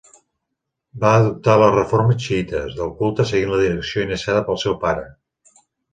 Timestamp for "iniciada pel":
4.07-4.63